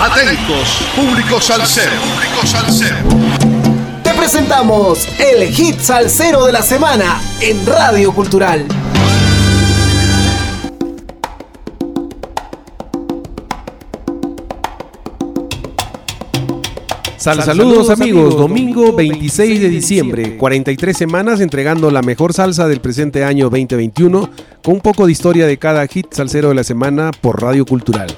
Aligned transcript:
Atentos, 0.00 0.78
público 0.94 1.40
salsero. 1.40 1.90
Público 1.90 2.46
salsero. 2.46 2.96
Te 4.04 4.14
presentamos 4.14 5.08
el 5.18 5.48
hit 5.48 5.80
salsero 5.80 6.46
de 6.46 6.52
la 6.52 6.62
semana 6.62 7.20
en 7.40 7.66
Radio 7.66 8.12
Cultural. 8.12 8.64
Sal 17.16 17.42
saludos 17.42 17.90
amigos, 17.90 18.36
domingo 18.36 18.92
26 18.92 19.60
de 19.60 19.68
diciembre, 19.68 20.36
43 20.36 20.96
semanas 20.96 21.40
entregando 21.40 21.90
la 21.90 22.02
mejor 22.02 22.32
salsa 22.32 22.68
del 22.68 22.80
presente 22.80 23.24
año 23.24 23.50
2021 23.50 24.30
con 24.62 24.74
un 24.74 24.80
poco 24.80 25.06
de 25.06 25.12
historia 25.12 25.48
de 25.48 25.58
cada 25.58 25.84
hit 25.88 26.06
salsero 26.12 26.50
de 26.50 26.54
la 26.54 26.62
semana 26.62 27.10
por 27.20 27.42
Radio 27.42 27.66
Cultural. 27.66 28.16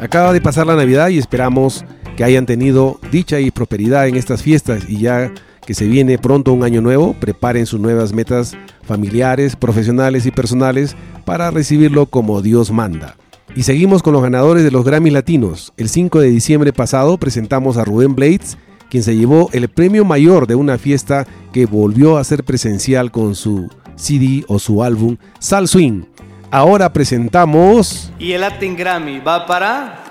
Acaba 0.00 0.32
de 0.32 0.40
pasar 0.42 0.66
la 0.66 0.76
Navidad 0.76 1.08
y 1.08 1.18
esperamos 1.18 1.84
que 2.16 2.24
hayan 2.24 2.46
tenido 2.46 3.00
dicha 3.10 3.40
y 3.40 3.50
prosperidad 3.50 4.08
en 4.08 4.16
estas 4.16 4.42
fiestas 4.42 4.84
y 4.88 4.98
ya 4.98 5.32
que 5.66 5.74
se 5.74 5.86
viene 5.86 6.18
pronto 6.18 6.52
un 6.52 6.64
año 6.64 6.80
nuevo, 6.80 7.14
preparen 7.14 7.66
sus 7.66 7.80
nuevas 7.80 8.12
metas 8.12 8.56
familiares, 8.84 9.56
profesionales 9.56 10.26
y 10.26 10.30
personales 10.30 10.94
para 11.24 11.50
recibirlo 11.50 12.06
como 12.06 12.42
Dios 12.42 12.70
manda. 12.70 13.16
Y 13.56 13.62
seguimos 13.62 14.02
con 14.02 14.12
los 14.12 14.22
ganadores 14.22 14.64
de 14.64 14.70
los 14.70 14.84
Grammy 14.84 15.10
Latinos. 15.10 15.72
El 15.76 15.88
5 15.88 16.20
de 16.20 16.28
diciembre 16.28 16.72
pasado 16.72 17.16
presentamos 17.16 17.78
a 17.78 17.84
Rubén 17.84 18.14
Blades, 18.14 18.58
quien 18.90 19.02
se 19.02 19.16
llevó 19.16 19.48
el 19.52 19.68
premio 19.68 20.04
mayor 20.04 20.46
de 20.46 20.54
una 20.54 20.78
fiesta 20.78 21.26
que 21.52 21.66
volvió 21.66 22.18
a 22.18 22.24
ser 22.24 22.44
presencial 22.44 23.10
con 23.10 23.34
su 23.34 23.68
CD 23.96 24.44
o 24.46 24.58
su 24.58 24.82
álbum 24.82 25.16
Sal 25.40 25.68
Swing. 25.68 26.04
Ahora 26.50 26.92
presentamos... 26.92 28.12
Y 28.18 28.32
el 28.32 28.40
Latin 28.40 28.76
Grammy 28.76 29.18
va 29.18 29.46
para... 29.46 30.02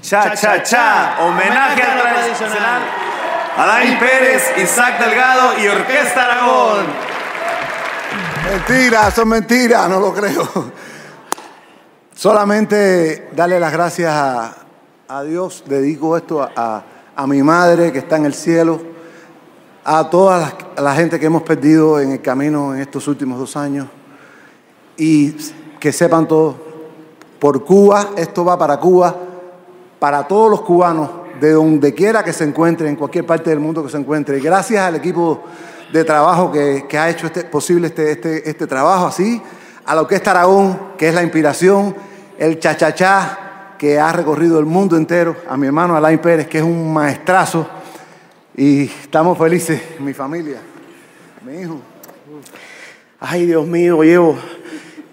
Cha 0.00 0.34
Cha 0.34 0.62
Cha, 0.62 1.16
homenaje 1.20 1.82
al 1.82 2.00
tradicional. 2.00 2.82
Alain 3.56 3.98
Pérez, 3.98 4.52
Isaac 4.56 4.98
Delgado 4.98 5.58
y 5.58 5.66
Orquesta 5.66 6.24
Aragón. 6.24 6.86
Mentira, 8.50 9.10
son 9.10 9.28
mentiras, 9.28 9.88
no 9.90 10.00
lo 10.00 10.14
creo. 10.14 10.72
Solamente 12.14 13.28
darle 13.32 13.60
las 13.60 13.72
gracias 13.72 14.12
a, 14.14 15.22
Dios, 15.24 15.64
dedico 15.66 16.16
esto 16.16 16.48
a, 16.56 16.82
mi 17.26 17.42
madre 17.42 17.92
que 17.92 17.98
está 17.98 18.16
en 18.16 18.24
el 18.24 18.32
cielo, 18.32 18.80
a 19.84 20.08
toda 20.08 20.54
la, 20.76 20.94
gente 20.94 21.20
que 21.20 21.26
hemos 21.26 21.42
perdido 21.42 22.00
en 22.00 22.12
el 22.12 22.22
camino 22.22 22.74
en 22.74 22.80
estos 22.80 23.06
últimos 23.08 23.38
dos 23.38 23.56
años 23.56 23.88
y 25.00 25.34
que 25.80 25.92
sepan 25.92 26.28
todos, 26.28 26.56
por 27.38 27.64
Cuba, 27.64 28.10
esto 28.18 28.44
va 28.44 28.58
para 28.58 28.76
Cuba, 28.76 29.16
para 29.98 30.28
todos 30.28 30.50
los 30.50 30.60
cubanos, 30.60 31.08
de 31.40 31.52
donde 31.52 31.94
quiera 31.94 32.22
que 32.22 32.34
se 32.34 32.44
encuentre, 32.44 32.86
en 32.86 32.96
cualquier 32.96 33.24
parte 33.24 33.48
del 33.48 33.60
mundo 33.60 33.82
que 33.82 33.88
se 33.88 33.96
encuentre. 33.96 34.38
Gracias 34.40 34.84
al 34.84 34.96
equipo 34.96 35.42
de 35.90 36.04
trabajo 36.04 36.52
que, 36.52 36.86
ha 36.98 37.08
hecho 37.08 37.28
este, 37.28 37.44
posible 37.44 37.86
este, 37.86 38.12
este, 38.12 38.50
este 38.50 38.66
trabajo 38.66 39.06
así, 39.06 39.40
a 39.86 39.94
la 39.94 40.02
Orquesta 40.02 40.32
Aragón, 40.32 40.78
que 40.98 41.08
es 41.08 41.14
la 41.14 41.22
inspiración, 41.22 41.96
el 42.38 42.58
chachachá 42.58 43.76
que 43.78 43.98
ha 43.98 44.12
recorrido 44.12 44.58
el 44.58 44.66
mundo 44.66 44.98
entero, 44.98 45.34
a 45.48 45.56
mi 45.56 45.66
hermano 45.66 45.96
Alain 45.96 46.18
Pérez, 46.18 46.46
que 46.46 46.58
es 46.58 46.64
un 46.64 46.92
maestrazo, 46.92 47.66
y 48.54 48.82
estamos 48.84 49.38
felices, 49.38 49.80
mi 49.98 50.12
familia, 50.12 50.58
mi 51.42 51.62
hijo. 51.62 51.80
Ay, 53.18 53.46
Dios 53.46 53.66
mío, 53.66 54.02
llevo 54.02 54.36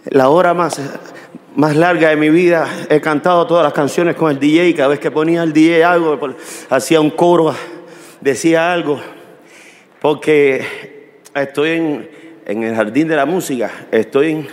la 0.09 0.29
hora 0.29 0.53
más, 0.53 0.79
más 1.55 1.75
larga 1.75 2.09
de 2.09 2.15
mi 2.15 2.29
vida. 2.29 2.67
He 2.89 3.01
cantado 3.01 3.45
todas 3.47 3.63
las 3.63 3.73
canciones 3.73 4.15
con 4.15 4.31
el 4.31 4.39
DJ, 4.39 4.75
cada 4.75 4.89
vez 4.89 4.99
que 4.99 5.11
ponía 5.11 5.43
el 5.43 5.53
DJ 5.53 5.83
algo, 5.83 6.19
hacía 6.69 6.99
un 7.01 7.11
coro, 7.11 7.53
decía 8.21 8.71
algo, 8.71 8.99
porque 10.01 11.19
estoy 11.33 11.69
en, 11.71 12.09
en 12.45 12.63
el 12.63 12.75
jardín 12.75 13.07
de 13.07 13.15
la 13.15 13.25
música, 13.25 13.71
estoy 13.91 14.31
en 14.31 14.47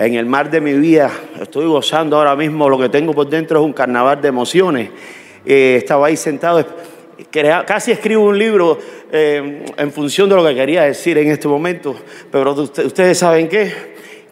en 0.00 0.14
el 0.14 0.24
mar 0.24 0.50
de 0.50 0.62
mi 0.62 0.72
vida. 0.72 1.10
Estoy 1.40 1.66
gozando 1.66 2.16
ahora 2.16 2.34
mismo, 2.34 2.68
lo 2.70 2.78
que 2.78 2.88
tengo 2.88 3.12
por 3.12 3.28
dentro 3.28 3.60
es 3.60 3.66
un 3.66 3.74
carnaval 3.74 4.20
de 4.20 4.28
emociones. 4.28 4.88
Eh, 5.44 5.76
estaba 5.76 6.06
ahí 6.06 6.16
sentado, 6.16 6.64
casi 7.66 7.92
escribo 7.92 8.24
un 8.24 8.38
libro 8.38 8.78
eh, 9.12 9.62
en 9.76 9.92
función 9.92 10.26
de 10.30 10.36
lo 10.36 10.44
que 10.44 10.54
quería 10.54 10.84
decir 10.84 11.18
en 11.18 11.30
este 11.30 11.48
momento, 11.48 11.94
pero 12.32 12.52
ustedes 12.52 13.18
saben 13.18 13.46
qué, 13.46 13.72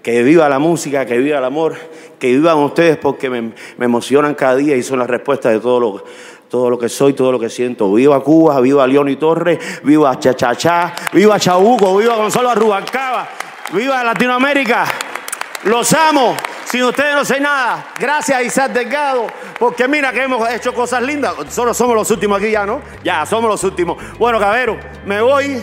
que 0.02 0.22
viva 0.22 0.48
la 0.48 0.58
música, 0.58 1.06
que 1.06 1.18
viva 1.18 1.38
el 1.38 1.44
amor, 1.44 1.76
que 2.18 2.28
vivan 2.28 2.58
ustedes 2.58 2.96
porque 2.96 3.30
me, 3.30 3.52
emocionan 3.80 4.34
cada 4.34 4.56
día 4.56 4.76
y 4.76 4.82
son 4.82 4.98
las 4.98 5.08
respuestas 5.08 5.52
de 5.52 5.60
todo 5.60 5.80
lo, 5.80 6.04
todo 6.48 6.70
lo 6.70 6.78
que 6.78 6.88
soy, 6.88 7.12
todo 7.12 7.32
lo 7.32 7.38
que 7.38 7.50
siento. 7.50 7.92
Viva 7.92 8.22
Cuba, 8.22 8.60
viva 8.60 8.86
León 8.86 9.08
y 9.08 9.16
Torres, 9.16 9.58
viva 9.82 10.18
Chachachá, 10.18 10.94
viva 11.12 11.38
Chabuco, 11.38 11.96
viva 11.96 12.16
Gonzalo 12.16 12.50
Arrubancaba, 12.50 13.28
viva 13.72 14.02
Latinoamérica. 14.04 14.86
Los 15.64 15.92
amo. 15.92 16.36
Sin 16.64 16.84
ustedes 16.84 17.14
no 17.14 17.24
sé 17.24 17.40
nada. 17.40 17.92
Gracias, 17.98 18.42
Isaac 18.44 18.72
Delgado. 18.72 19.26
Porque 19.58 19.88
mira 19.88 20.12
que 20.12 20.22
hemos 20.22 20.48
hecho 20.50 20.74
cosas 20.74 21.02
lindas. 21.02 21.34
Solo 21.48 21.72
somos 21.72 21.96
los 21.96 22.10
últimos 22.10 22.38
aquí 22.38 22.50
ya, 22.50 22.66
¿no? 22.66 22.82
Ya, 23.02 23.24
somos 23.24 23.50
los 23.50 23.64
últimos. 23.64 23.96
Bueno, 24.18 24.38
Cabero, 24.38 24.78
me 25.06 25.22
voy. 25.22 25.62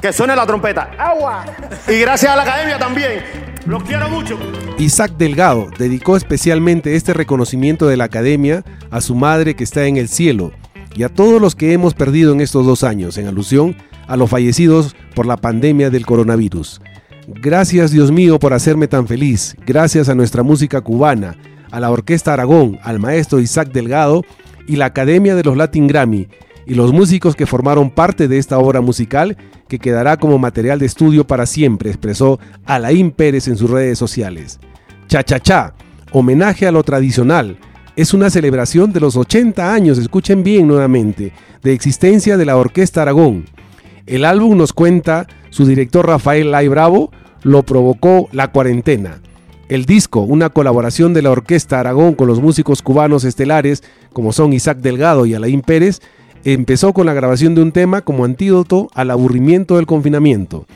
Que 0.00 0.12
suene 0.12 0.34
la 0.34 0.46
trompeta. 0.46 0.90
¡Agua! 0.98 1.44
Y 1.86 2.00
gracias 2.00 2.32
a 2.32 2.36
la 2.36 2.42
academia 2.42 2.78
también. 2.78 3.22
Los 3.66 3.82
quiero 3.82 4.08
mucho. 4.08 4.38
Isaac 4.78 5.12
Delgado 5.18 5.68
dedicó 5.78 6.16
especialmente 6.16 6.96
este 6.96 7.12
reconocimiento 7.12 7.86
de 7.86 7.98
la 7.98 8.04
academia 8.04 8.64
a 8.90 9.02
su 9.02 9.14
madre 9.14 9.54
que 9.54 9.64
está 9.64 9.84
en 9.84 9.98
el 9.98 10.08
cielo 10.08 10.52
y 10.94 11.02
a 11.02 11.10
todos 11.10 11.40
los 11.40 11.54
que 11.54 11.74
hemos 11.74 11.94
perdido 11.94 12.32
en 12.32 12.40
estos 12.40 12.64
dos 12.64 12.82
años, 12.82 13.18
en 13.18 13.26
alusión 13.26 13.76
a 14.08 14.16
los 14.16 14.30
fallecidos 14.30 14.96
por 15.14 15.26
la 15.26 15.36
pandemia 15.36 15.90
del 15.90 16.06
coronavirus. 16.06 16.80
Gracias 17.28 17.90
Dios 17.90 18.10
mío 18.10 18.38
por 18.38 18.54
hacerme 18.54 18.88
tan 18.88 19.06
feliz. 19.06 19.54
Gracias 19.66 20.08
a 20.08 20.14
nuestra 20.14 20.42
música 20.42 20.80
cubana, 20.80 21.36
a 21.70 21.78
la 21.78 21.90
Orquesta 21.90 22.32
Aragón, 22.32 22.78
al 22.82 22.98
maestro 22.98 23.38
Isaac 23.38 23.70
Delgado 23.70 24.24
y 24.66 24.76
la 24.76 24.86
Academia 24.86 25.34
de 25.34 25.44
los 25.44 25.56
Latin 25.56 25.86
Grammy 25.86 26.26
y 26.70 26.74
los 26.74 26.92
músicos 26.92 27.34
que 27.34 27.46
formaron 27.46 27.90
parte 27.90 28.28
de 28.28 28.38
esta 28.38 28.60
obra 28.60 28.80
musical 28.80 29.36
que 29.66 29.80
quedará 29.80 30.18
como 30.18 30.38
material 30.38 30.78
de 30.78 30.86
estudio 30.86 31.26
para 31.26 31.44
siempre, 31.44 31.90
expresó 31.90 32.38
Alain 32.64 33.10
Pérez 33.10 33.48
en 33.48 33.56
sus 33.56 33.68
redes 33.68 33.98
sociales. 33.98 34.60
Cha 35.08 35.24
Cha 35.24 35.40
Cha, 35.40 35.74
homenaje 36.12 36.68
a 36.68 36.70
lo 36.70 36.84
tradicional, 36.84 37.58
es 37.96 38.14
una 38.14 38.30
celebración 38.30 38.92
de 38.92 39.00
los 39.00 39.16
80 39.16 39.74
años, 39.74 39.98
escuchen 39.98 40.44
bien 40.44 40.68
nuevamente, 40.68 41.32
de 41.60 41.72
existencia 41.72 42.36
de 42.36 42.44
la 42.44 42.56
Orquesta 42.56 43.02
Aragón. 43.02 43.46
El 44.06 44.24
álbum 44.24 44.56
nos 44.56 44.72
cuenta 44.72 45.26
su 45.48 45.66
director 45.66 46.06
Rafael 46.06 46.52
Lai 46.52 46.68
Bravo, 46.68 47.10
lo 47.42 47.64
provocó 47.64 48.28
la 48.30 48.52
cuarentena. 48.52 49.20
El 49.68 49.86
disco, 49.86 50.20
una 50.20 50.50
colaboración 50.50 51.14
de 51.14 51.22
la 51.22 51.32
Orquesta 51.32 51.80
Aragón 51.80 52.14
con 52.14 52.28
los 52.28 52.40
músicos 52.40 52.80
cubanos 52.80 53.24
estelares 53.24 53.82
como 54.12 54.32
son 54.32 54.52
Isaac 54.52 54.78
Delgado 54.78 55.26
y 55.26 55.34
Alain 55.34 55.62
Pérez, 55.62 56.00
empezó 56.44 56.92
con 56.92 57.06
la 57.06 57.14
grabación 57.14 57.54
de 57.54 57.62
un 57.62 57.72
tema 57.72 58.02
como 58.02 58.24
antídoto 58.24 58.88
al 58.94 59.10
aburrimiento 59.10 59.76
del 59.76 59.86
confinamiento. 59.86 60.66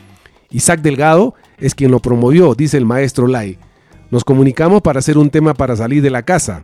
Isaac 0.51 0.81
Delgado 0.81 1.33
es 1.57 1.75
quien 1.75 1.91
lo 1.91 1.99
promovió, 1.99 2.55
dice 2.55 2.77
el 2.77 2.85
maestro 2.85 3.27
Lai. 3.27 3.57
Nos 4.11 4.23
comunicamos 4.23 4.81
para 4.81 4.99
hacer 4.99 5.17
un 5.17 5.29
tema 5.29 5.53
para 5.53 5.75
salir 5.75 6.01
de 6.01 6.11
la 6.11 6.23
casa. 6.23 6.63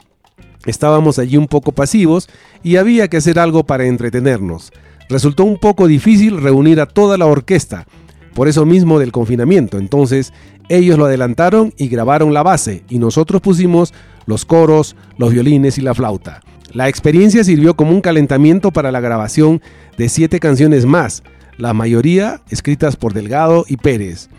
Estábamos 0.66 1.18
allí 1.18 1.38
un 1.38 1.48
poco 1.48 1.72
pasivos 1.72 2.30
y 2.62 2.76
había 2.76 3.08
que 3.08 3.18
hacer 3.18 3.40
algo 3.40 3.66
para 3.66 3.86
entretenernos. 3.86 4.72
Resultó 5.10 5.44
un 5.44 5.58
poco 5.58 5.88
difícil 5.88 6.40
reunir 6.40 6.80
a 6.80 6.86
toda 6.86 7.18
la 7.18 7.26
orquesta, 7.26 7.88
por 8.36 8.48
eso 8.48 8.66
mismo 8.66 9.00
del 9.00 9.12
confinamiento. 9.12 9.80
Entonces 9.80 10.32
ellos 10.70 10.98
lo 10.98 11.06
adelantaron 11.06 11.74
y 11.78 11.88
grabaron 11.88 12.34
la 12.34 12.44
base 12.44 12.84
y 12.90 13.00
nosotros 13.00 13.42
pusimos 13.42 13.94
los 14.26 14.46
coros, 14.46 14.96
los 15.18 15.34
violines 15.34 15.78
y 15.78 15.82
la 15.82 15.96
flauta. 15.96 16.42
La 16.74 16.88
experiencia 16.88 17.44
sirvió 17.44 17.76
como 17.76 17.92
un 17.92 18.02
calentamiento 18.02 18.72
para 18.72 18.92
la 18.92 19.02
grabación 19.02 19.62
de 19.98 20.08
siete 20.08 20.40
canciones 20.40 20.86
más, 20.86 21.24
la 21.58 21.74
mayoría 21.74 22.42
escritas 22.50 22.96
por 22.96 23.14
Delgado 23.14 23.66
y 23.68 23.78
Pérez. 23.78 24.30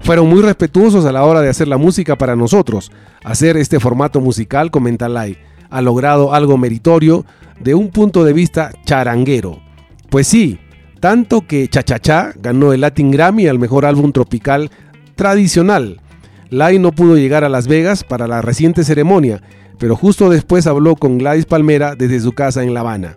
Fueron 0.00 0.28
muy 0.28 0.42
respetuosos 0.42 1.04
a 1.04 1.12
la 1.12 1.24
hora 1.24 1.42
de 1.42 1.48
hacer 1.48 1.68
la 1.68 1.76
música 1.76 2.16
para 2.16 2.34
nosotros. 2.34 2.90
Hacer 3.22 3.56
este 3.56 3.78
formato 3.78 4.20
musical, 4.20 4.70
comenta 4.70 5.08
Lai, 5.08 5.38
ha 5.68 5.80
logrado 5.80 6.34
algo 6.34 6.56
meritorio 6.56 7.24
de 7.60 7.74
un 7.74 7.90
punto 7.90 8.24
de 8.24 8.32
vista 8.32 8.72
charanguero. 8.84 9.60
Pues 10.08 10.26
sí, 10.26 10.58
tanto 10.98 11.46
que 11.46 11.68
Cha 11.68 12.32
ganó 12.36 12.72
el 12.72 12.80
Latin 12.80 13.10
Grammy 13.10 13.46
al 13.46 13.58
mejor 13.58 13.86
álbum 13.86 14.12
tropical 14.12 14.70
tradicional. 15.14 16.00
Lai 16.48 16.78
no 16.78 16.92
pudo 16.92 17.16
llegar 17.16 17.44
a 17.44 17.48
Las 17.48 17.68
Vegas 17.68 18.02
para 18.02 18.26
la 18.26 18.42
reciente 18.42 18.82
ceremonia, 18.82 19.40
pero 19.80 19.96
justo 19.96 20.28
después 20.28 20.66
habló 20.66 20.94
con 20.94 21.18
Gladys 21.18 21.46
Palmera 21.46 21.96
desde 21.96 22.20
su 22.20 22.32
casa 22.32 22.62
en 22.62 22.74
La 22.74 22.80
Habana. 22.80 23.16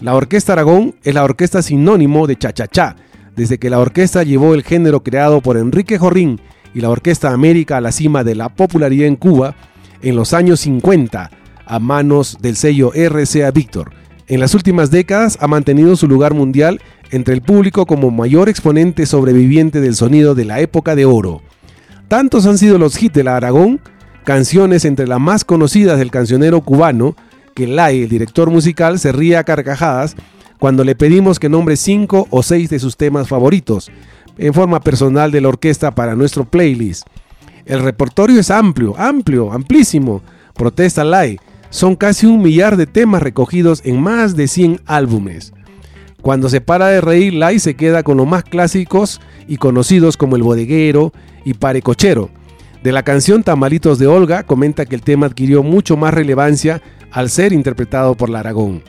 La 0.00 0.14
Orquesta 0.14 0.52
Aragón 0.52 0.94
es 1.02 1.14
la 1.14 1.24
orquesta 1.24 1.62
sinónimo 1.62 2.26
de 2.26 2.36
Cha 2.36 2.94
desde 3.34 3.58
que 3.58 3.70
la 3.70 3.78
orquesta 3.78 4.22
llevó 4.22 4.54
el 4.54 4.62
género 4.62 5.02
creado 5.02 5.40
por 5.40 5.56
Enrique 5.56 5.98
Jorrín 5.98 6.38
y 6.74 6.80
la 6.80 6.90
Orquesta 6.90 7.32
América 7.32 7.78
a 7.78 7.80
la 7.80 7.92
cima 7.92 8.24
de 8.24 8.34
la 8.34 8.50
popularidad 8.50 9.06
en 9.06 9.16
Cuba, 9.16 9.56
en 10.02 10.16
los 10.16 10.34
años 10.34 10.60
50 10.60 11.30
a 11.64 11.78
manos 11.78 12.38
del 12.42 12.56
sello 12.56 12.92
RCA 12.94 13.50
Victor. 13.50 13.92
En 14.28 14.40
las 14.40 14.54
últimas 14.54 14.90
décadas 14.90 15.38
ha 15.40 15.48
mantenido 15.48 15.96
su 15.96 16.06
lugar 16.06 16.34
mundial 16.34 16.80
entre 17.10 17.32
el 17.32 17.40
público 17.40 17.86
como 17.86 18.10
mayor 18.10 18.50
exponente 18.50 19.06
sobreviviente 19.06 19.80
del 19.80 19.94
sonido 19.94 20.34
de 20.34 20.44
la 20.44 20.60
época 20.60 20.94
de 20.94 21.06
oro. 21.06 21.40
Tantos 22.08 22.44
han 22.44 22.58
sido 22.58 22.76
los 22.76 23.02
hits 23.02 23.14
de 23.14 23.24
la 23.24 23.36
Aragón, 23.36 23.80
canciones 24.26 24.84
entre 24.84 25.06
las 25.06 25.20
más 25.20 25.44
conocidas 25.44 26.00
del 26.00 26.10
cancionero 26.10 26.60
cubano, 26.60 27.14
que 27.54 27.68
Lai, 27.68 28.02
el 28.02 28.08
director 28.08 28.50
musical, 28.50 28.98
se 28.98 29.12
ríe 29.12 29.36
a 29.36 29.44
carcajadas 29.44 30.16
cuando 30.58 30.82
le 30.82 30.96
pedimos 30.96 31.38
que 31.38 31.48
nombre 31.48 31.76
cinco 31.76 32.26
o 32.30 32.42
seis 32.42 32.68
de 32.68 32.80
sus 32.80 32.96
temas 32.96 33.28
favoritos, 33.28 33.88
en 34.36 34.52
forma 34.52 34.80
personal 34.80 35.30
de 35.30 35.40
la 35.40 35.48
orquesta 35.48 35.94
para 35.94 36.16
nuestro 36.16 36.44
playlist. 36.44 37.06
El 37.66 37.84
repertorio 37.84 38.40
es 38.40 38.50
amplio, 38.50 38.98
amplio, 38.98 39.52
amplísimo, 39.52 40.22
protesta 40.54 41.04
Lai. 41.04 41.38
Son 41.70 41.94
casi 41.94 42.26
un 42.26 42.42
millar 42.42 42.76
de 42.76 42.88
temas 42.88 43.22
recogidos 43.22 43.80
en 43.84 44.02
más 44.02 44.34
de 44.34 44.48
100 44.48 44.80
álbumes. 44.86 45.52
Cuando 46.20 46.48
se 46.48 46.60
para 46.60 46.88
de 46.88 47.00
reír, 47.00 47.32
Lai 47.32 47.60
se 47.60 47.76
queda 47.76 48.02
con 48.02 48.16
los 48.16 48.26
más 48.26 48.42
clásicos 48.42 49.20
y 49.46 49.58
conocidos 49.58 50.16
como 50.16 50.34
El 50.34 50.42
Bodeguero 50.42 51.12
y 51.44 51.54
Parecochero. 51.54 52.28
De 52.86 52.92
la 52.92 53.02
canción 53.02 53.42
Tamalitos 53.42 53.98
de 53.98 54.06
Olga, 54.06 54.44
comenta 54.44 54.86
que 54.86 54.94
el 54.94 55.02
tema 55.02 55.26
adquirió 55.26 55.64
mucho 55.64 55.96
más 55.96 56.14
relevancia 56.14 56.80
al 57.10 57.30
ser 57.30 57.52
interpretado 57.52 58.14
por 58.14 58.30
la 58.30 58.38
Aragón. 58.38 58.84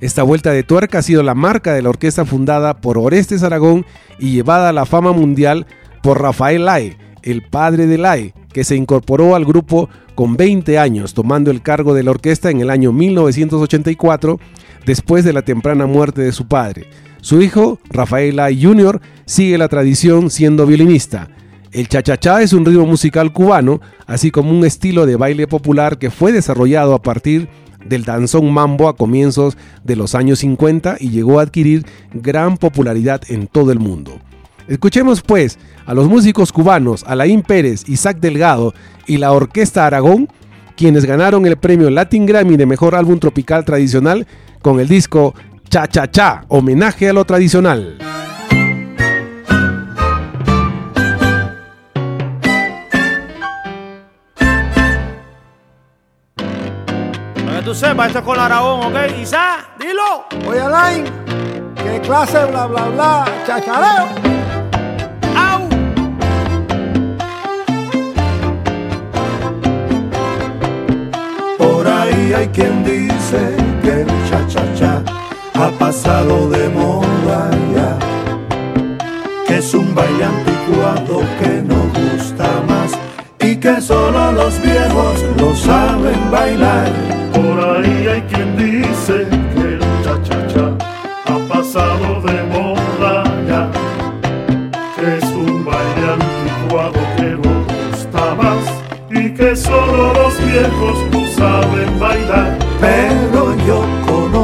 Esta 0.00 0.22
vuelta 0.22 0.52
de 0.52 0.62
tuerca 0.62 0.98
ha 0.98 1.02
sido 1.02 1.24
la 1.24 1.34
marca 1.34 1.74
de 1.74 1.82
la 1.82 1.88
orquesta 1.88 2.24
fundada 2.24 2.80
por 2.80 2.98
Orestes 2.98 3.42
Aragón 3.42 3.84
y 4.20 4.30
llevada 4.30 4.68
a 4.68 4.72
la 4.72 4.86
fama 4.86 5.10
mundial 5.10 5.66
por 6.00 6.22
Rafael 6.22 6.64
Lai, 6.64 6.96
el 7.24 7.42
padre 7.42 7.88
de 7.88 7.98
Lai, 7.98 8.34
que 8.52 8.62
se 8.62 8.76
incorporó 8.76 9.34
al 9.34 9.46
grupo 9.46 9.88
con 10.14 10.36
20 10.36 10.78
años, 10.78 11.12
tomando 11.12 11.50
el 11.50 11.60
cargo 11.60 11.94
de 11.94 12.04
la 12.04 12.12
orquesta 12.12 12.50
en 12.50 12.60
el 12.60 12.70
año 12.70 12.92
1984, 12.92 14.38
después 14.86 15.24
de 15.24 15.32
la 15.32 15.42
temprana 15.42 15.86
muerte 15.86 16.22
de 16.22 16.30
su 16.30 16.46
padre. 16.46 16.86
Su 17.20 17.42
hijo, 17.42 17.80
Rafael 17.90 18.36
Lai 18.36 18.62
Jr., 18.62 19.00
sigue 19.26 19.58
la 19.58 19.66
tradición 19.66 20.30
siendo 20.30 20.66
violinista. 20.66 21.30
El 21.72 21.88
cha-cha-cha 21.88 22.42
es 22.42 22.52
un 22.52 22.66
ritmo 22.66 22.84
musical 22.84 23.32
cubano, 23.32 23.80
así 24.06 24.30
como 24.30 24.50
un 24.50 24.62
estilo 24.66 25.06
de 25.06 25.16
baile 25.16 25.46
popular 25.46 25.96
que 25.96 26.10
fue 26.10 26.30
desarrollado 26.30 26.92
a 26.92 27.00
partir 27.00 27.48
del 27.86 28.04
danzón 28.04 28.52
mambo 28.52 28.88
a 28.88 28.96
comienzos 28.96 29.56
de 29.82 29.96
los 29.96 30.14
años 30.14 30.40
50 30.40 30.98
y 31.00 31.08
llegó 31.08 31.40
a 31.40 31.44
adquirir 31.44 31.86
gran 32.12 32.58
popularidad 32.58 33.22
en 33.28 33.46
todo 33.46 33.72
el 33.72 33.78
mundo. 33.78 34.20
Escuchemos 34.68 35.22
pues 35.22 35.58
a 35.86 35.94
los 35.94 36.08
músicos 36.08 36.52
cubanos 36.52 37.04
Alain 37.06 37.40
Pérez, 37.40 37.88
Isaac 37.88 38.18
Delgado 38.20 38.74
y 39.06 39.16
la 39.16 39.32
Orquesta 39.32 39.86
Aragón, 39.86 40.28
quienes 40.76 41.06
ganaron 41.06 41.46
el 41.46 41.56
premio 41.56 41.88
Latin 41.88 42.26
Grammy 42.26 42.58
de 42.58 42.66
Mejor 42.66 42.94
Álbum 42.94 43.18
Tropical 43.18 43.64
Tradicional 43.64 44.26
con 44.60 44.78
el 44.78 44.88
disco 44.88 45.34
Cha 45.70 45.88
Cha 45.88 46.10
Cha, 46.10 46.44
homenaje 46.48 47.08
a 47.08 47.14
lo 47.14 47.24
tradicional. 47.24 48.11
Que 57.62 57.66
tú 57.66 57.74
sepas, 57.74 58.08
esto 58.08 58.18
es 58.18 58.24
con 58.24 58.38
Aragón, 58.40 58.80
¿ok? 58.86 59.18
Isa, 59.20 59.58
dilo. 59.78 60.24
Oye, 60.48 60.60
Alain, 60.60 61.04
¿qué 61.76 62.00
clase 62.00 62.44
bla 62.46 62.66
bla 62.66 62.88
bla? 62.88 63.24
Chachareo. 63.46 64.08
¡Au! 65.36 65.68
Por 71.58 71.86
ahí 71.86 72.32
hay 72.34 72.48
quien 72.48 72.84
dice 72.84 73.56
que 73.82 74.02
el 74.02 74.08
cha-cha-cha 74.28 75.02
ha 75.54 75.70
pasado 75.78 76.50
de 76.50 76.68
moda 76.70 77.50
ya, 77.74 77.98
que 79.46 79.58
es 79.58 79.74
un 79.74 79.94
baile 79.94 80.24
anticuado 80.24 81.20
que 81.38 81.62
no 81.62 81.80
gusta 81.94 82.48
más 82.68 82.92
y 83.38 83.56
que 83.56 83.80
solo 83.80 84.32
los 84.32 84.60
viejos 84.60 85.22
lo 85.36 85.54
saben 85.54 86.30
bailar. 86.30 87.21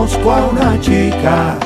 Conozco 0.08 0.32
a 0.32 0.46
una 0.46 0.80
chica 0.80 1.58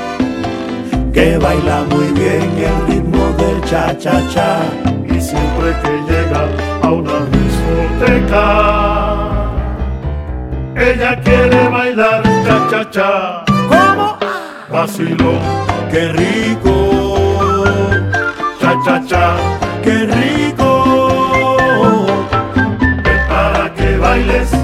que 1.12 1.38
baila 1.38 1.84
muy 1.90 2.06
bien 2.12 2.50
el 2.58 2.86
ritmo 2.86 3.32
del 3.36 3.60
cha-cha-cha. 3.62 4.60
Y 5.08 5.20
siempre 5.20 5.74
que 5.82 6.12
llega 6.12 6.48
a 6.82 6.90
una 6.90 7.20
discoteca, 7.30 8.46
ella 10.76 11.20
quiere 11.22 11.68
bailar 11.68 12.22
cha-cha-cha. 12.44 13.44
¿Cómo? 13.68 14.16
Vacilón, 14.70 15.38
¡Qué 15.90 16.08
rico! 16.12 16.74
cha-cha-cha, 18.60 19.34
¡Qué 19.84 20.06
rico! 20.06 21.56
ven 23.04 23.20
para 23.28 23.74
que 23.74 23.98
bailes 23.98 24.61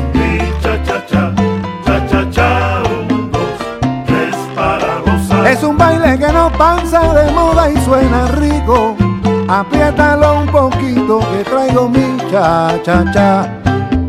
pasa 6.58 7.14
de 7.14 7.30
moda 7.32 7.70
y 7.70 7.76
suena 7.82 8.26
rico. 8.32 8.96
Apriétalo 9.48 10.40
un 10.40 10.46
poquito 10.46 11.20
que 11.30 11.44
traigo 11.44 11.88
mi 11.88 12.18
cha-cha-cha. 12.30 13.48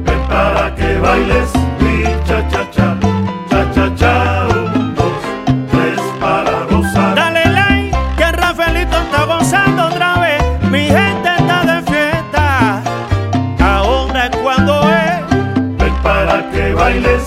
Ven 0.04 0.22
para 0.28 0.76
que 0.76 1.00
bailes 1.00 1.50
mi 1.80 2.04
cha-cha-cha, 2.28 2.98
cha-cha-cha, 3.50 4.48
un, 4.50 4.96
dos, 4.96 5.20
tres 5.72 6.02
para 6.20 6.66
gozar. 6.70 7.16
Dale 7.16 7.46
like, 7.46 7.98
que 8.18 8.32
Rafaelito 8.32 8.98
está 8.98 9.26
gozando 9.26 9.86
otra 9.86 10.20
vez. 10.20 10.44
Mi 10.70 10.86
gente 10.88 11.30
está 11.38 11.64
de 11.64 11.82
fiesta. 11.84 12.82
Ahora 13.60 14.26
es 14.26 14.36
cuando 14.38 14.74
es. 14.90 15.22
Ven 15.78 15.96
para 16.04 16.50
que 16.52 16.74
bailes 16.74 17.24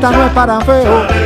La 0.00 0.10
fiesta 0.10 0.16
no 0.16 0.26
es 0.26 0.32
para 0.32 0.60
feo. 0.60 1.17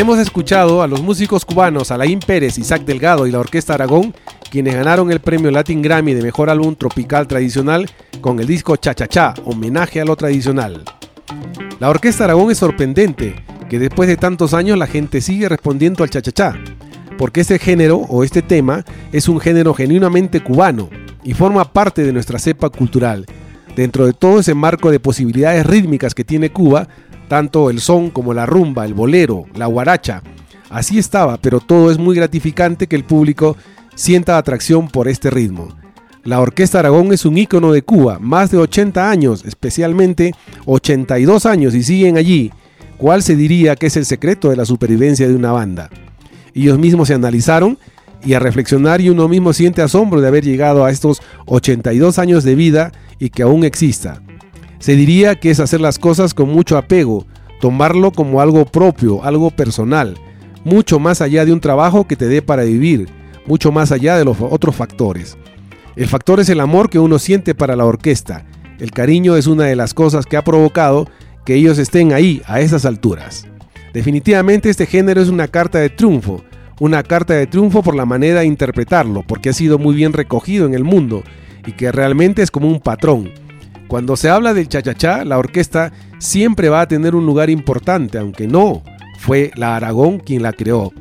Hemos 0.00 0.18
escuchado 0.18 0.80
a 0.80 0.86
los 0.86 1.02
músicos 1.02 1.44
cubanos 1.44 1.90
Alain 1.90 2.20
Pérez, 2.20 2.56
Isaac 2.56 2.86
Delgado 2.86 3.26
y 3.26 3.30
la 3.30 3.38
Orquesta 3.38 3.74
Aragón, 3.74 4.14
quienes 4.50 4.74
ganaron 4.74 5.12
el 5.12 5.20
premio 5.20 5.50
Latin 5.50 5.82
Grammy 5.82 6.14
de 6.14 6.22
Mejor 6.22 6.48
Álbum 6.48 6.74
Tropical 6.74 7.28
Tradicional 7.28 7.86
con 8.22 8.40
el 8.40 8.46
disco 8.46 8.76
Cha 8.76 8.94
Cha 8.94 9.06
Cha, 9.06 9.34
homenaje 9.44 10.00
a 10.00 10.06
lo 10.06 10.16
tradicional. 10.16 10.84
La 11.80 11.90
Orquesta 11.90 12.24
Aragón 12.24 12.50
es 12.50 12.56
sorprendente 12.56 13.44
que 13.68 13.78
después 13.78 14.08
de 14.08 14.16
tantos 14.16 14.54
años 14.54 14.78
la 14.78 14.86
gente 14.86 15.20
sigue 15.20 15.50
respondiendo 15.50 16.02
al 16.02 16.08
Cha 16.08 16.22
Cha 16.22 16.32
Cha, 16.32 16.58
porque 17.18 17.42
este 17.42 17.58
género 17.58 17.98
o 17.98 18.24
este 18.24 18.40
tema 18.40 18.86
es 19.12 19.28
un 19.28 19.38
género 19.38 19.74
genuinamente 19.74 20.42
cubano 20.42 20.88
y 21.22 21.34
forma 21.34 21.74
parte 21.74 22.04
de 22.04 22.14
nuestra 22.14 22.38
cepa 22.38 22.70
cultural. 22.70 23.26
Dentro 23.76 24.06
de 24.06 24.14
todo 24.14 24.40
ese 24.40 24.54
marco 24.54 24.90
de 24.90 24.98
posibilidades 24.98 25.66
rítmicas 25.66 26.14
que 26.14 26.24
tiene 26.24 26.50
Cuba, 26.50 26.88
tanto 27.30 27.70
el 27.70 27.78
son 27.80 28.10
como 28.10 28.34
la 28.34 28.44
rumba, 28.44 28.84
el 28.84 28.92
bolero, 28.92 29.44
la 29.54 29.66
guaracha. 29.66 30.20
Así 30.68 30.98
estaba, 30.98 31.36
pero 31.36 31.60
todo 31.60 31.92
es 31.92 31.96
muy 31.96 32.16
gratificante 32.16 32.88
que 32.88 32.96
el 32.96 33.04
público 33.04 33.56
sienta 33.94 34.36
atracción 34.36 34.88
por 34.88 35.06
este 35.06 35.30
ritmo. 35.30 35.68
La 36.24 36.40
Orquesta 36.40 36.80
Aragón 36.80 37.12
es 37.12 37.24
un 37.24 37.38
ícono 37.38 37.70
de 37.70 37.82
Cuba, 37.82 38.18
más 38.18 38.50
de 38.50 38.58
80 38.58 39.08
años, 39.08 39.44
especialmente 39.44 40.34
82 40.66 41.46
años 41.46 41.72
y 41.76 41.84
siguen 41.84 42.16
allí. 42.16 42.50
¿Cuál 42.96 43.22
se 43.22 43.36
diría 43.36 43.76
que 43.76 43.86
es 43.86 43.96
el 43.96 44.06
secreto 44.06 44.50
de 44.50 44.56
la 44.56 44.64
supervivencia 44.64 45.28
de 45.28 45.36
una 45.36 45.52
banda? 45.52 45.88
Ellos 46.52 46.80
mismos 46.80 47.06
se 47.06 47.14
analizaron 47.14 47.78
y 48.24 48.34
a 48.34 48.40
reflexionar 48.40 49.00
y 49.00 49.08
uno 49.08 49.28
mismo 49.28 49.52
siente 49.52 49.82
asombro 49.82 50.20
de 50.20 50.26
haber 50.26 50.44
llegado 50.44 50.84
a 50.84 50.90
estos 50.90 51.22
82 51.46 52.18
años 52.18 52.42
de 52.42 52.56
vida 52.56 52.90
y 53.20 53.30
que 53.30 53.44
aún 53.44 53.62
exista. 53.62 54.20
Se 54.80 54.96
diría 54.96 55.36
que 55.36 55.50
es 55.50 55.60
hacer 55.60 55.80
las 55.80 55.98
cosas 55.98 56.32
con 56.32 56.48
mucho 56.48 56.78
apego, 56.78 57.26
tomarlo 57.60 58.12
como 58.12 58.40
algo 58.40 58.64
propio, 58.64 59.22
algo 59.22 59.50
personal, 59.50 60.16
mucho 60.64 60.98
más 60.98 61.20
allá 61.20 61.44
de 61.44 61.52
un 61.52 61.60
trabajo 61.60 62.06
que 62.06 62.16
te 62.16 62.28
dé 62.28 62.40
para 62.40 62.64
vivir, 62.64 63.08
mucho 63.46 63.72
más 63.72 63.92
allá 63.92 64.16
de 64.16 64.24
los 64.24 64.38
otros 64.40 64.74
factores. 64.74 65.36
El 65.96 66.06
factor 66.06 66.40
es 66.40 66.48
el 66.48 66.60
amor 66.60 66.88
que 66.88 66.98
uno 66.98 67.18
siente 67.18 67.54
para 67.54 67.76
la 67.76 67.84
orquesta. 67.84 68.46
El 68.78 68.90
cariño 68.90 69.36
es 69.36 69.46
una 69.46 69.64
de 69.64 69.76
las 69.76 69.92
cosas 69.92 70.24
que 70.24 70.38
ha 70.38 70.44
provocado 70.44 71.06
que 71.44 71.56
ellos 71.56 71.76
estén 71.76 72.14
ahí 72.14 72.40
a 72.46 72.60
esas 72.60 72.86
alturas. 72.86 73.46
Definitivamente 73.92 74.70
este 74.70 74.86
género 74.86 75.20
es 75.20 75.28
una 75.28 75.48
carta 75.48 75.78
de 75.78 75.90
triunfo, 75.90 76.42
una 76.78 77.02
carta 77.02 77.34
de 77.34 77.46
triunfo 77.46 77.82
por 77.82 77.94
la 77.94 78.06
manera 78.06 78.40
de 78.40 78.46
interpretarlo, 78.46 79.24
porque 79.26 79.50
ha 79.50 79.52
sido 79.52 79.78
muy 79.78 79.94
bien 79.94 80.14
recogido 80.14 80.64
en 80.64 80.72
el 80.72 80.84
mundo 80.84 81.22
y 81.66 81.72
que 81.72 81.92
realmente 81.92 82.40
es 82.40 82.50
como 82.50 82.68
un 82.68 82.80
patrón. 82.80 83.30
Cuando 83.90 84.16
se 84.16 84.30
habla 84.30 84.54
del 84.54 84.68
cha-cha-cha, 84.68 85.24
la 85.24 85.36
orquesta 85.36 85.92
siempre 86.18 86.68
va 86.68 86.82
a 86.82 86.86
tener 86.86 87.16
un 87.16 87.26
lugar 87.26 87.50
importante, 87.50 88.18
aunque 88.18 88.46
no 88.46 88.84
fue 89.18 89.50
la 89.56 89.74
Aragón 89.74 90.20
quien 90.20 90.44
la 90.44 90.52
creó. 90.52 90.92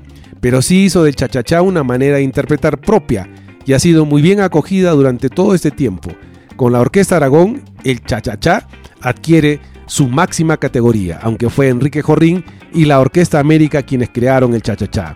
Pero 0.41 0.63
sí 0.63 0.85
hizo 0.85 1.03
del 1.03 1.15
cha-cha-cha 1.15 1.61
una 1.61 1.83
manera 1.83 2.15
de 2.15 2.23
interpretar 2.23 2.81
propia 2.81 3.29
y 3.63 3.73
ha 3.73 3.79
sido 3.79 4.05
muy 4.05 4.23
bien 4.23 4.39
acogida 4.39 4.89
durante 4.93 5.29
todo 5.29 5.53
este 5.53 5.69
tiempo. 5.69 6.09
Con 6.55 6.73
la 6.73 6.79
Orquesta 6.79 7.17
Aragón, 7.17 7.61
el 7.83 8.01
cha-cha-cha 8.01 8.67
adquiere 9.01 9.59
su 9.85 10.07
máxima 10.07 10.57
categoría, 10.57 11.19
aunque 11.21 11.51
fue 11.51 11.69
Enrique 11.69 12.01
Jorrín 12.01 12.43
y 12.73 12.85
la 12.85 12.99
Orquesta 12.99 13.39
América 13.39 13.83
quienes 13.83 14.09
crearon 14.09 14.55
el 14.55 14.63
cha-cha-cha. 14.63 15.15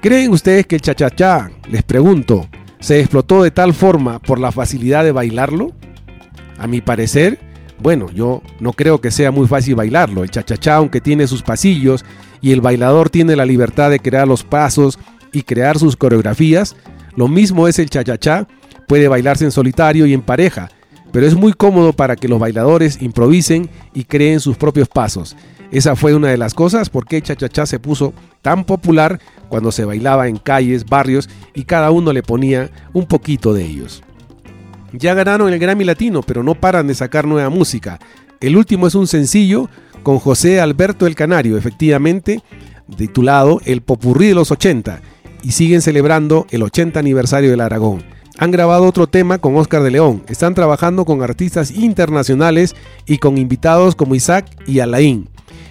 ¿Creen 0.00 0.30
ustedes 0.30 0.66
que 0.66 0.76
el 0.76 0.80
cha-cha-cha, 0.80 1.50
les 1.68 1.82
pregunto, 1.82 2.48
se 2.80 2.98
explotó 2.98 3.42
de 3.42 3.50
tal 3.50 3.74
forma 3.74 4.20
por 4.20 4.38
la 4.38 4.50
facilidad 4.52 5.04
de 5.04 5.12
bailarlo? 5.12 5.74
A 6.58 6.66
mi 6.66 6.80
parecer, 6.80 7.38
bueno, 7.82 8.10
yo 8.10 8.42
no 8.60 8.72
creo 8.72 9.00
que 9.00 9.10
sea 9.10 9.30
muy 9.30 9.48
fácil 9.48 9.74
bailarlo. 9.74 10.22
El 10.22 10.30
chachachá, 10.30 10.76
aunque 10.76 11.00
tiene 11.00 11.26
sus 11.26 11.42
pasillos 11.42 12.04
y 12.40 12.52
el 12.52 12.60
bailador 12.60 13.10
tiene 13.10 13.36
la 13.36 13.44
libertad 13.44 13.90
de 13.90 14.00
crear 14.00 14.28
los 14.28 14.44
pasos 14.44 14.98
y 15.32 15.42
crear 15.42 15.78
sus 15.78 15.96
coreografías, 15.96 16.76
lo 17.16 17.28
mismo 17.28 17.68
es 17.68 17.78
el 17.78 17.90
chachachá, 17.90 18.46
puede 18.86 19.08
bailarse 19.08 19.44
en 19.44 19.50
solitario 19.50 20.06
y 20.06 20.12
en 20.12 20.22
pareja, 20.22 20.70
pero 21.12 21.26
es 21.26 21.34
muy 21.34 21.52
cómodo 21.52 21.92
para 21.92 22.16
que 22.16 22.28
los 22.28 22.38
bailadores 22.38 23.00
improvisen 23.02 23.68
y 23.94 24.04
creen 24.04 24.40
sus 24.40 24.56
propios 24.56 24.88
pasos. 24.88 25.36
Esa 25.70 25.96
fue 25.96 26.14
una 26.14 26.28
de 26.28 26.36
las 26.36 26.54
cosas 26.54 26.90
por 26.90 27.06
qué 27.06 27.20
chachachá 27.22 27.66
se 27.66 27.78
puso 27.78 28.12
tan 28.42 28.64
popular 28.64 29.18
cuando 29.48 29.72
se 29.72 29.84
bailaba 29.84 30.28
en 30.28 30.36
calles, 30.36 30.84
barrios 30.84 31.28
y 31.54 31.64
cada 31.64 31.90
uno 31.90 32.12
le 32.12 32.22
ponía 32.22 32.70
un 32.92 33.06
poquito 33.06 33.54
de 33.54 33.64
ellos. 33.64 34.02
Ya 34.92 35.14
ganaron 35.14 35.52
el 35.52 35.58
Grammy 35.58 35.84
Latino, 35.84 36.22
pero 36.22 36.42
no 36.42 36.54
paran 36.54 36.86
de 36.86 36.94
sacar 36.94 37.26
nueva 37.26 37.48
música. 37.48 37.98
El 38.40 38.56
último 38.56 38.86
es 38.86 38.94
un 38.94 39.06
sencillo 39.06 39.70
con 40.02 40.18
José 40.18 40.60
Alberto 40.60 41.06
el 41.06 41.14
Canario, 41.14 41.56
efectivamente, 41.56 42.42
titulado 42.96 43.60
El 43.64 43.80
Popurrí 43.80 44.28
de 44.28 44.34
los 44.34 44.50
80, 44.50 45.00
y 45.42 45.52
siguen 45.52 45.80
celebrando 45.80 46.46
el 46.50 46.62
80 46.62 47.00
aniversario 47.00 47.50
del 47.50 47.60
Aragón. 47.60 48.02
Han 48.38 48.50
grabado 48.50 48.84
otro 48.84 49.06
tema 49.06 49.38
con 49.38 49.56
Oscar 49.56 49.82
de 49.82 49.90
León, 49.90 50.24
están 50.28 50.54
trabajando 50.54 51.04
con 51.04 51.22
artistas 51.22 51.70
internacionales 51.70 52.74
y 53.06 53.18
con 53.18 53.38
invitados 53.38 53.94
como 53.94 54.14
Isaac 54.14 54.46
y 54.66 54.80
Alain, 54.80 55.28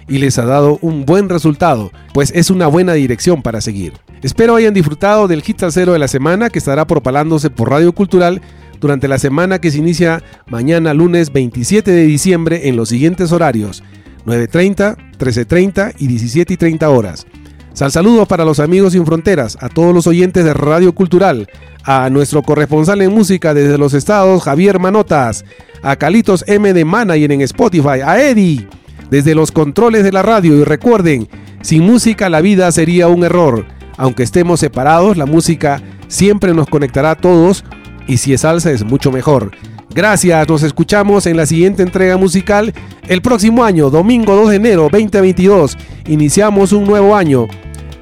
y 0.08 0.18
les 0.18 0.38
ha 0.38 0.44
dado 0.44 0.78
un 0.80 1.04
buen 1.04 1.28
resultado, 1.28 1.92
pues 2.14 2.32
es 2.34 2.50
una 2.50 2.66
buena 2.66 2.94
dirección 2.94 3.42
para 3.42 3.60
seguir. 3.60 3.92
Espero 4.22 4.54
hayan 4.54 4.74
disfrutado 4.74 5.28
del 5.28 5.42
hit 5.42 5.62
al 5.62 5.72
cero 5.72 5.92
de 5.92 5.98
la 5.98 6.08
semana 6.08 6.48
que 6.48 6.58
estará 6.58 6.86
propalándose 6.86 7.50
por 7.50 7.70
Radio 7.70 7.92
Cultural 7.92 8.40
durante 8.82 9.08
la 9.08 9.18
semana 9.18 9.60
que 9.60 9.70
se 9.70 9.78
inicia 9.78 10.22
mañana 10.46 10.92
lunes 10.92 11.32
27 11.32 11.90
de 11.90 12.02
diciembre 12.02 12.68
en 12.68 12.76
los 12.76 12.90
siguientes 12.90 13.32
horarios 13.32 13.82
9.30, 14.26 15.16
13.30 15.18 15.94
y 15.98 16.08
17.30 16.08 16.84
horas. 16.86 17.26
Sal 17.72 17.90
saludos 17.90 18.28
para 18.28 18.44
los 18.44 18.60
amigos 18.60 18.92
sin 18.92 19.06
fronteras, 19.06 19.56
a 19.60 19.68
todos 19.68 19.94
los 19.94 20.06
oyentes 20.06 20.44
de 20.44 20.52
Radio 20.52 20.94
Cultural, 20.94 21.48
a 21.84 22.10
nuestro 22.10 22.42
corresponsal 22.42 23.00
en 23.00 23.12
música 23.12 23.54
desde 23.54 23.78
los 23.78 23.94
estados 23.94 24.42
Javier 24.42 24.78
Manotas, 24.78 25.44
a 25.82 25.96
Calitos 25.96 26.44
M 26.46 26.72
de 26.72 26.84
Manager 26.84 27.32
en 27.32 27.40
Spotify, 27.40 28.00
a 28.04 28.20
Eddie 28.20 28.68
desde 29.10 29.34
los 29.34 29.52
controles 29.52 30.04
de 30.04 30.12
la 30.12 30.22
radio 30.22 30.56
y 30.56 30.64
recuerden, 30.64 31.28
sin 31.60 31.84
música 31.84 32.28
la 32.28 32.40
vida 32.40 32.72
sería 32.72 33.08
un 33.08 33.24
error. 33.24 33.66
Aunque 33.96 34.22
estemos 34.22 34.58
separados, 34.60 35.16
la 35.16 35.26
música 35.26 35.82
siempre 36.08 36.54
nos 36.54 36.66
conectará 36.66 37.12
a 37.12 37.16
todos 37.16 37.64
y 38.06 38.16
si 38.16 38.32
es 38.32 38.42
salsa 38.42 38.70
es 38.70 38.84
mucho 38.84 39.10
mejor. 39.10 39.50
Gracias, 39.94 40.48
nos 40.48 40.62
escuchamos 40.62 41.26
en 41.26 41.36
la 41.36 41.44
siguiente 41.44 41.82
entrega 41.82 42.16
musical 42.16 42.72
el 43.08 43.20
próximo 43.20 43.62
año, 43.64 43.90
domingo 43.90 44.34
2 44.34 44.50
de 44.50 44.56
enero 44.56 44.82
2022. 44.90 45.76
Iniciamos 46.06 46.72
un 46.72 46.84
nuevo 46.84 47.14
año. 47.14 47.46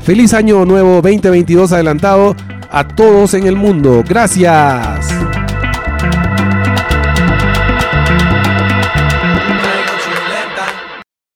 Feliz 0.00 0.32
año 0.32 0.64
nuevo 0.64 1.02
2022 1.02 1.72
adelantado 1.72 2.36
a 2.70 2.86
todos 2.86 3.34
en 3.34 3.46
el 3.46 3.56
mundo. 3.56 4.04
Gracias. 4.08 5.29